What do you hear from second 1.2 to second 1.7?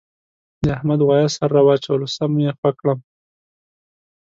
سر را